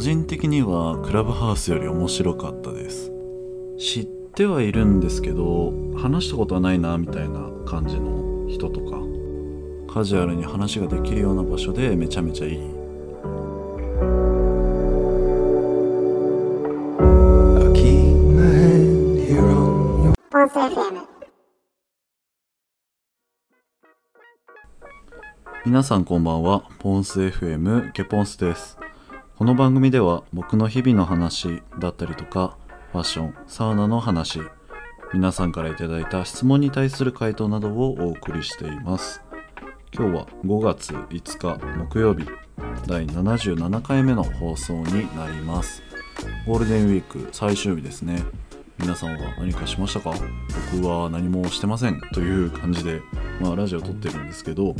[0.00, 3.12] 人的にはクラブハウスより面白かったです。
[3.78, 8.96] 知ってはいるんですけど話したことはないなみたいな感じの人とか
[9.92, 12.80] カジュアルに話ができるような場所でめちゃめちゃいい。
[25.66, 26.64] 皆さんこんばんは。
[26.78, 28.79] ポンス FM ゲポンスです
[29.40, 32.58] この番組では僕の日々の話だったりとか
[32.92, 34.38] ファッションサウナの話
[35.14, 39.22] 皆さんからいただいた質問に対する回答などをお送りしています。
[39.94, 42.26] 今日は5月5日木曜日
[42.86, 45.82] 第77回目の放送になります。
[46.46, 48.22] ゴールデンウィーク最終日ですね。
[48.78, 50.12] 皆さんは何かしましたか？
[50.70, 53.00] 僕は何もしてませんという感じで、
[53.40, 54.74] まあ、ラジオ撮ってるんですけど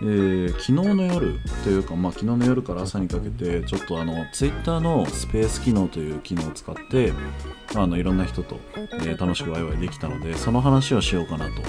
[0.00, 7.12] えー昨日の夜というか、まあ、昨日の夜から朝にかけてちょっとあの Twitter のスペース機能という機能を使って
[7.74, 11.62] あのいろんな人と、えー楽しくワイワイできたのでその話をしようかなと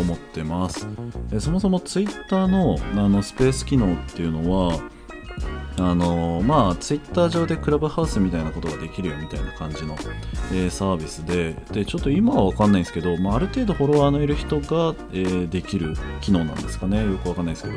[0.00, 0.86] 思ってます、
[1.32, 4.80] えーそもそも Twitter のあのスペース機能っていうのは
[5.78, 9.94] あのまあツイッター上でクラブハウスみたいなことができるよみたいな感じの、
[10.52, 17.74] えーサービスででちょっと今は分かんないんですけど、まあ、ある程度フォロワーのいる人が、えーできる機能なんですかねよく分かんないですけど、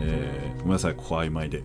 [0.00, 1.64] えーごめんなさいここ曖昧で。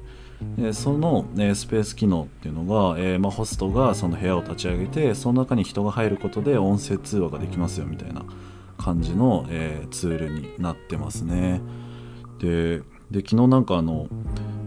[0.58, 8.24] でその、えスペース機能っていうのが、えーまあ、ホストがその部屋を立ち上げてその中に人が入ることで音声通話ができますよみたいな
[8.78, 11.62] 感じの、えーツールになってますね。
[12.40, 14.08] でで昨日なんかあの、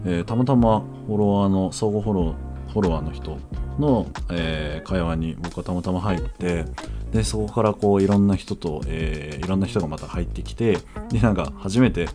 [0.05, 3.37] えーたまたまフォロワーの相互フォローフォロワーの人
[3.79, 6.65] の、えー会話に僕はたまたま入って
[7.11, 10.77] でそこからこういろんな人と、えーいろんな人がまた入ってきて
[11.09, 12.07] でなんか初めて、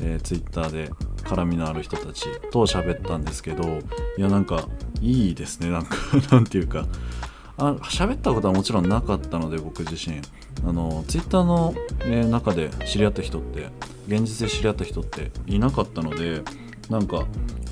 [0.00, 0.90] えー、Twitter で
[1.24, 3.80] 絡みのある人たちと喋ったんですけど
[4.16, 4.68] いやなんか
[5.00, 5.70] いいですね。
[5.70, 5.96] なんか
[6.32, 6.86] なんていうか。
[7.60, 10.20] あ喋ったことはもちろんなかったので僕自身。
[10.66, 11.74] あの Twitter の、
[12.04, 13.68] えー中で知り合った人って
[14.06, 16.42] 現実で知り合った人っていなかったので
[16.90, 17.26] なんか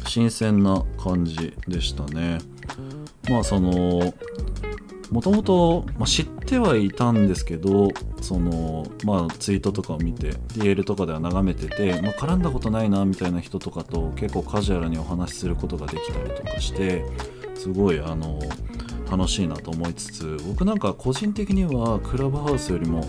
[0.06, 2.38] 新鮮な感じでしたね。
[3.28, 4.12] まあその
[5.10, 7.90] もともと知ってはいたんですけど
[8.20, 17.04] そのまあツイートとかを見て DL とかでは眺めてて、まあ、絡んだことないなみたいな人とかと結構カジュアルにお話しすることができたりとかして
[17.54, 18.40] すごいあの
[19.10, 23.04] 楽しいなと思いつつ僕なんか個人的にはクラブハウスよりも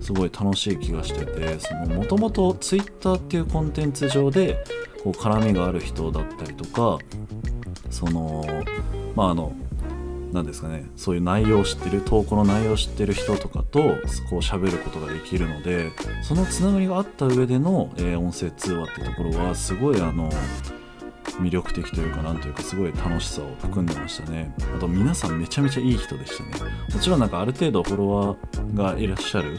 [0.00, 1.58] すごい楽しい気がしてて
[1.94, 4.62] もともと Twitter っていうコンテンツ上で
[5.02, 6.98] こう絡みがある人だったりとか
[7.90, 8.44] その
[9.14, 9.52] まああの
[10.32, 13.80] なんですかねそういう内容を知ってる投稿の内容を知ってる人とかと
[14.30, 15.90] こう喋ることができるので
[16.22, 20.30] そのつながりがあった上での、えー音声通話ってところはすごいあの
[21.40, 24.54] 魅力的というかなんというかすごい楽しさを含んでましたね。
[24.76, 26.72] あと皆さんめちゃめちゃいい人でしたね。
[26.92, 29.58] もちろんなんかある程度フォロワーがいらっしゃる、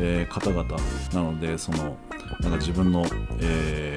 [0.00, 0.64] えー方々
[1.12, 1.96] なのでその
[2.40, 3.06] なんか自分の、
[3.40, 3.93] えー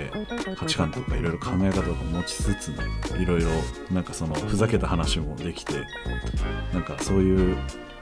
[0.55, 2.77] 価値観とかいろいろ考え方とか持ちつつね
[3.19, 3.49] いろいろ
[3.91, 5.83] なんかそのふざけた話もできて
[6.73, 7.57] なんかそういう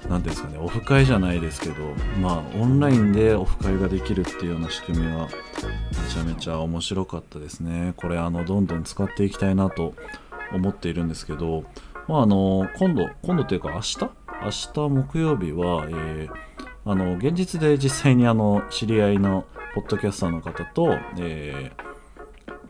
[0.09, 1.75] なんていうんですかねオフ会じゃないですけど
[2.21, 7.93] まあオンラインでオフ会ができるっていうような仕組みはめちゃめちゃ面白かったですね。
[7.97, 9.95] これあのどんどん使っていきたいなと
[10.53, 11.63] 思っているんですけど
[12.07, 13.99] まああの今度今度というか明日？
[14.43, 16.55] 明日木曜日は、えー
[16.87, 21.84] あの現実で実際にあの知り合いのポッドキャスターの方と、えー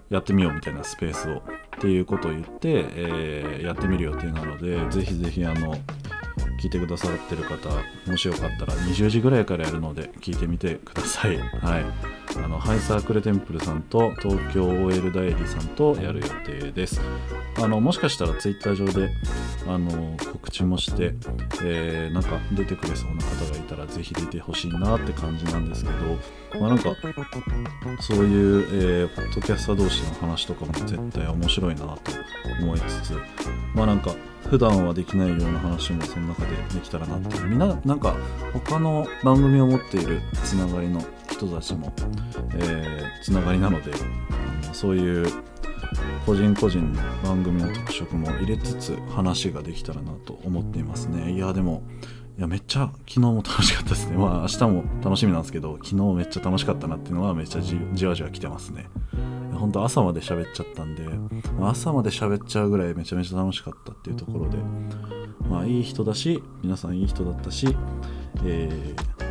[0.09, 1.41] やってみようみたいなスペースをっ
[1.79, 5.75] ていうことを言って、えーやってみる予定なのでぜひぜひあの
[6.61, 7.69] 聞いてくださってる方
[8.05, 11.37] もしよかったら20時ぐらいからやるので聞いてみてください。
[11.37, 11.85] はい。
[12.37, 17.01] あのハイサークルテンプルさんと東京 OL ダイリーさんとやる予定です。
[17.61, 19.09] あのもしかしたらツイッター上で
[19.67, 21.15] あの告知もして、
[21.63, 26.95] えーなんか出てくれそうな方がいたらぜひ出てほしいなって感じなんですけどまあなんか
[28.01, 28.67] そういう、
[29.01, 31.99] えーポッドキャスター同士の話とかも絶対面白いなと
[32.61, 33.13] 思いつつ
[33.73, 34.13] まあなんか
[34.49, 38.15] 普段はできないような話もその中でできたらなってみんななんか
[38.53, 41.01] 他の番組を持っているつながりの
[41.37, 41.93] 人たちも、
[42.55, 43.91] えーつながりなので
[44.63, 45.25] あのそういう
[46.27, 51.31] 個人個人の番組の特色も入れつつ話ができたらなと思っていますね。
[51.31, 51.81] いやでも
[52.37, 54.17] いやめっちゃ昨日も楽しかったですね。
[54.17, 58.85] まあ明日も楽しみなんですけど昨日めっちゃ楽しかったなっていうのはめっちゃじじわじわ来てますね。
[59.53, 61.03] 本当朝まで喋っちゃったんで
[61.57, 64.57] まあ朝まで喋っちゃうぐらいめちゃめちゃ楽しかったっていうところで
[65.49, 67.75] まあいい人だし皆さんいい人だったし、
[68.43, 69.24] えー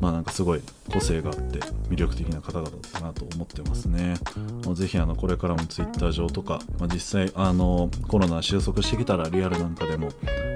[0.00, 0.60] まあなんかすごい
[0.92, 1.58] 個性があって
[1.88, 4.16] 魅力的な方々だったなと思ってますね。
[4.64, 10.08] もうぜひあのこれからも Twitter 上とか、まあ、実際あのコロナ収束してきたらリアルなんかでも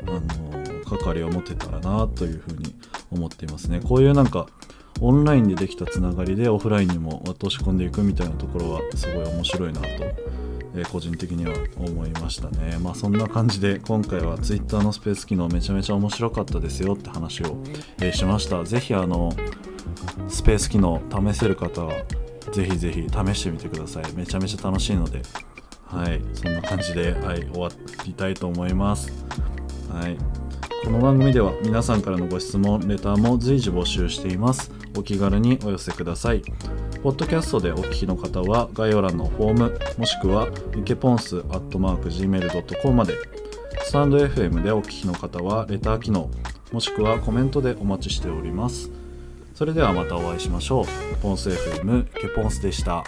[0.07, 2.75] あの関わりを持ってたらなというふうに
[3.11, 3.81] 思っていますね。
[3.81, 4.47] こういうなんか
[5.01, 12.79] オンラインでできたつながりでオフラインにも落とし込んでいくみたいなところはすごい面白いなと、えー個人的には思いましたね。
[12.81, 17.57] まあそんな感じで今回は Twitter のスペース機能めちゃめちゃ面白かったですよって話を、
[18.01, 18.63] えーしました。
[18.65, 19.33] ぜひあの
[20.29, 21.93] スペース機能試せる方は
[22.53, 24.13] ぜひぜひ試してみてください。
[24.13, 25.23] めちゃめちゃ楽しいので。
[25.87, 27.69] はい、そんな感じで、はい、終わ
[28.07, 29.13] りたいと思います。
[29.93, 30.17] はい。
[30.85, 34.71] この番組では皆さんからのご質問、レターも随時募集しています。
[34.97, 36.43] お気軽にお寄せください。
[37.03, 40.49] ポッドキャストでお聞きの方は概要欄のフォーム、もしくは
[40.79, 43.15] イケポンス Gmail.com まで。
[43.85, 46.31] スタンド FM でお聞きの方はレター機能、
[46.73, 48.91] もしくはコメントでお待ちしております。
[49.55, 50.85] それではまたお会いしましょう。
[51.23, 53.05] ポンス FM けぽんすでした。